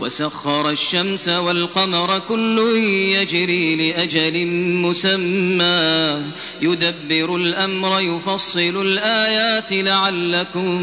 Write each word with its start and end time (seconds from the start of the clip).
وسخر 0.00 0.70
الشمس 0.70 1.28
والقمر 1.28 2.18
كل 2.28 2.58
يجري 2.88 3.76
لأجل 3.76 4.46
مسمى. 4.86 6.22
يدبر 6.62 7.36
الأمر 7.36 8.00
يفصل 8.00 8.82
الآيات 8.82 9.72
لعلكم 9.72 10.78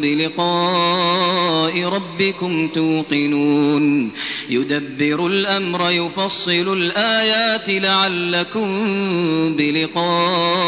بلقاء 0.00 1.82
ربكم 1.82 2.68
توقنون. 2.68 4.12
يدبر 4.50 5.26
الأمر 5.26 5.90
يفصل 5.90 6.72
الآيات 6.72 7.70
لعلكم 7.70 8.68
بلقاء 9.56 10.67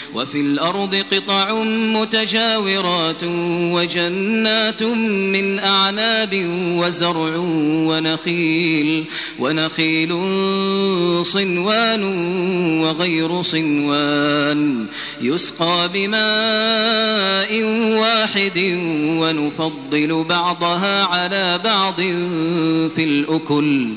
وفي 0.15 0.41
الأرض 0.41 0.95
قطع 1.11 1.63
متجاورات 1.63 3.23
وجنات 3.73 4.83
من 4.83 5.59
أعناب 5.59 6.45
وزرع 6.77 7.35
ونخيل 7.87 9.05
ونخيل 9.39 10.09
صنوان 11.25 12.03
وغير 12.81 13.41
صنوان. 13.41 14.85
يسقى 15.21 15.89
بماء 15.93 17.63
واحد 17.99 18.57
ونفضل 19.21 20.23
بعضها 20.29 21.03
على 21.03 21.59
بعض 21.63 22.01
في 22.95 23.03
الأكل. 23.03 23.89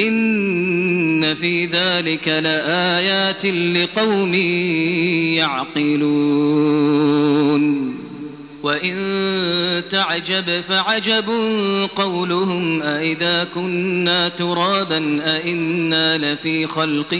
إن 0.00 1.34
في 1.34 1.66
ذلك 1.66 2.28
لآيات 2.28 3.46
لقوم 3.46 4.34
يعقلون. 5.58 7.18
وإن 8.62 8.94
تعجب 9.90 10.60
فعجب 10.60 11.24
قولهم 11.96 12.82
أئذا 12.82 13.44
كنا 13.44 14.28
ترابا 14.28 15.20
أئنا 15.24 16.18
لفي 16.18 16.66
خلق 16.66 17.14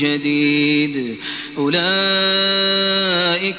جديد. 0.00 1.16
أولئك 1.58 1.84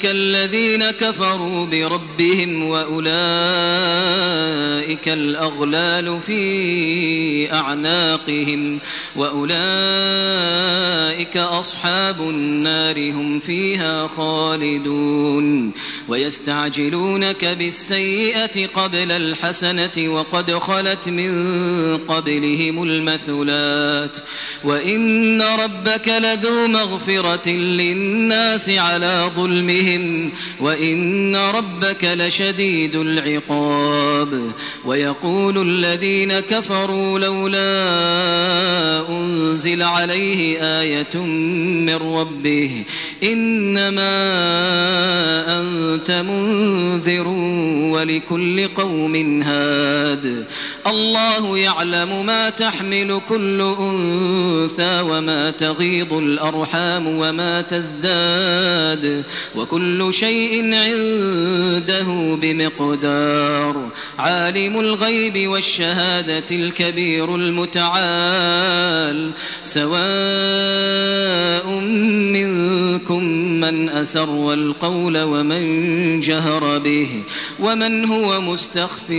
الذين 0.03 0.91
كفروا 0.91 1.65
بربهم 1.65 2.63
وأولئك 2.63 3.05
الأغلال 5.07 6.21
في 6.21 7.53
أعناقهم. 7.53 8.79
وأولئك 9.15 10.64
أصحاب 11.37 12.21
النار 12.21 13.11
هم 13.11 13.39
فيها 13.39 14.07
خالدون. 14.07 15.71
ويستعجلون 16.07 16.35
يستعجلونك 16.45 17.45
بالسيئة 17.45 18.67
قبل 18.67 19.11
الحسنة 19.11 20.09
وقد 20.09 20.51
خلت 20.51 21.09
من 21.09 21.97
قبلهم 21.97 22.83
المثلات. 22.83 24.17
وإن 24.63 25.41
ربك 25.41 26.07
لذو 26.07 26.67
مغفرة 26.67 27.49
للناس 27.49 28.69
على 28.69 29.29
ظلمهم. 29.35 30.31
وإن 30.59 31.35
ربك 31.35 32.03
لشديد 32.03 32.95
العقاب. 32.95 34.51
ويقول 34.85 35.69
الذين 35.69 36.39
كفروا 36.39 37.19
لولا 37.19 37.94
أنزل 39.75 39.83
عليه 39.83 40.57
آية 40.79 41.17
من 41.19 41.95
ربه 41.95 42.83
إنما 43.23 44.15
أنت 45.59 46.11
منذر 46.11 47.27
ولكل 47.91 48.67
قوم 48.67 49.41
هاد 49.41 50.45
الله 50.87 51.57
يعلم 51.57 52.25
ما 52.25 52.49
تحمل 52.49 53.21
كل 53.29 53.61
أنثى 53.79 55.01
وما 55.01 55.51
تغيض 55.51 56.13
الأرحام 56.13 57.07
وما 57.07 57.61
تزداد 57.61 59.23
وكل 59.55 60.13
شيء 60.13 60.75
عنده 60.75 62.37
بمقدار. 62.41 63.89
عالم 64.19 64.79
الغيب 64.79 65.49
والشهادة 65.49 66.43
الكبير 66.51 67.35
المتعال. 67.35 69.31
سواء 69.63 69.95
منكم 72.35 73.23
من 73.59 73.89
أسر 73.89 74.53
القول 74.53 75.21
ومن 75.21 76.19
جهر 76.19 76.77
به 76.77 77.23
ومن 77.59 78.05
هو 78.05 78.41
مستخف 78.41 79.09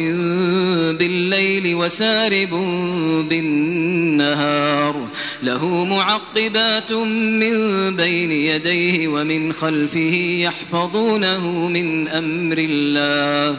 بالليل 0.99 1.56
وسارب 1.65 2.51
بالنهار. 3.29 5.09
له 5.43 5.85
معقبات 5.85 6.93
من 6.93 7.57
بين 7.97 8.33
يديه 8.33 9.09
ومن 9.09 9.53
خلفه 9.53 10.39
يحفظونه 10.41 11.69
من 11.69 12.09
أمر 12.09 12.59
الله. 12.59 13.59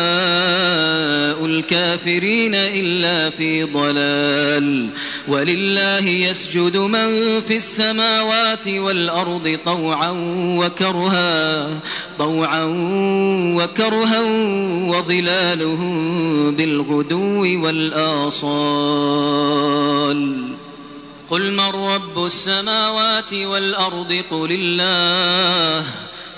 الكافرين 1.45 2.55
إلا 2.55 3.29
في 3.29 3.63
ضلال. 3.63 4.89
ولله 5.27 6.09
يسجد 6.09 6.77
من 6.77 7.41
في 7.41 7.57
السماوات 7.57 8.67
والأرض 8.67 9.59
طوعا 9.65 10.09
وكرها 10.59 11.69
طوعا 12.19 12.63
وكرها 13.57 14.21
وظلالهم 14.91 15.95
بالغدو 16.55 17.63
والآصال. 17.65 19.01
قل 21.29 21.53
من 21.53 21.59
رب 21.59 22.25
السماوات 22.25 23.33
والأرض 23.33 24.23
قل 24.31 24.51
الله 24.51 25.85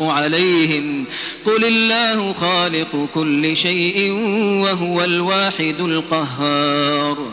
عليهم. 0.00 1.04
قل 1.46 1.64
الله 1.64 2.32
خالق 2.32 3.08
كل 3.14 3.56
شيء 3.56 4.12
وهو 4.62 5.04
الواحد 5.04 5.80
القهار. 5.80 7.32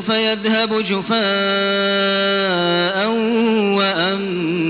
فيذهب 0.00 0.82
جفاء 0.82 1.20
وأما 3.76 4.69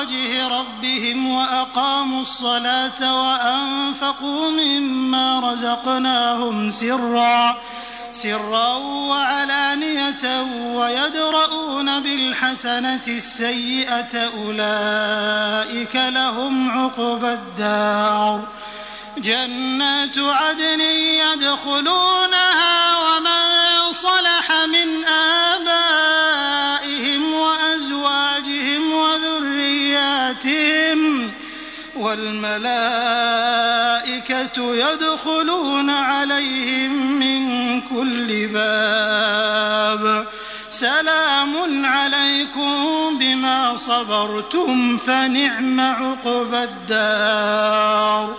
وجه 0.00 0.48
ربهم 0.48 1.34
وأقاموا 1.34 2.20
الصلاة 2.20 3.22
وأنفقوا 3.22 4.50
مما 4.50 5.40
رزقناهم 5.40 6.70
سرًّا 6.70 7.56
سرا 8.12 8.76
وعلانية 8.76 10.42
ويدرؤون 10.74 12.00
بالحسنة 12.00 13.06
السيئة 13.08 14.30
أولئك 14.36 15.96
لهم 15.96 16.70
عقبى 16.70 17.32
الدار. 17.32 18.40
جنات 19.18 20.18
عدن 20.18 20.80
يدخلونها 21.20 22.96
ومن 22.96 23.92
صلح 23.92 24.52
من 24.66 25.04
آبائهم 25.04 25.29
والملائكة 32.10 32.74
يدخلون 34.58 35.90
عليهم 35.90 36.92
من 37.18 37.80
كل 37.80 38.46
باب. 38.46 40.26
سلام 40.70 41.84
عليكم 41.84 42.74
بما 43.18 43.76
صبرتم 43.76 44.96
فنعم 44.96 45.80
عقبى 45.80 46.64
الدار. 46.64 48.36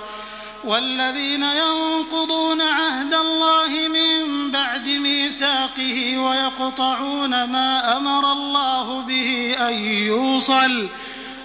والذين 0.64 1.44
ينقضون 1.44 2.62
عهد 2.62 3.14
الله 3.14 3.88
من 3.88 4.52
بعد 4.52 4.88
ميثاقه 4.88 6.18
ويقطعون 6.18 7.30
ما 7.30 7.98
أمر 7.98 8.32
الله 8.32 9.02
به 9.02 9.56
أن 9.60 9.74
يوصل 9.84 10.88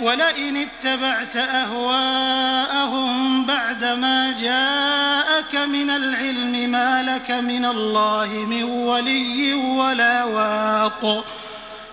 ولئن 0.00 0.56
اتبعت 0.56 1.36
أهواءهم 1.36 3.10
بعدما 3.44 4.34
جاءك 4.40 5.54
من 5.54 5.90
العلم 5.90 6.70
ما 6.70 7.02
لك 7.02 7.30
من 7.30 7.64
الله 7.64 8.28
من 8.28 8.62
ولي 8.62 9.54
ولا 9.54 10.24
واق. 10.24 11.24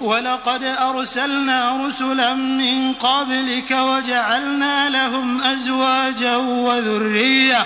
ولقد 0.01 0.63
أرسلنا 0.63 1.85
رسلا 1.87 2.33
من 2.33 2.93
قبلك 2.93 3.71
وجعلنا 3.71 4.89
لهم 4.89 5.41
أزواجا 5.41 6.35
وذرية 6.35 7.65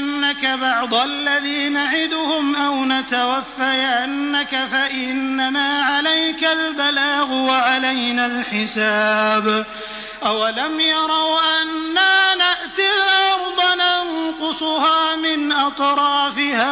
نرينك 0.43 0.59
بعض 0.59 0.93
الذي 0.93 1.69
نعدهم 1.69 2.55
أو 2.55 2.85
نتوفينك 2.85 4.67
فإنما 4.71 5.81
عليك 5.81 6.43
البلاغ 6.43 7.31
وعلينا 7.31 8.25
الحساب. 8.25 9.65
أولم 10.25 10.79
يروا 10.79 11.39
أنا 11.61 12.35
نأتي 12.35 12.81
الأرض 12.81 13.59
ننقصها 13.77 15.15
من 15.15 15.51
أطرافها؟ 15.51 16.71